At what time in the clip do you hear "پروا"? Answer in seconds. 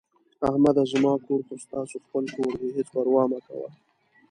2.95-3.23